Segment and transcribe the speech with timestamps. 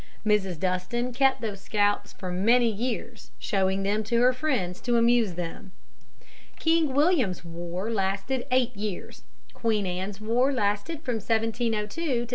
[0.25, 0.59] Mrs.
[0.59, 5.73] Dustin kept those scalps for many years, showing them to her friends to amuse them.
[6.59, 9.21] King William's War lasted eight years.
[9.53, 12.27] Queen Anne's War lasted from 1702 to 1713.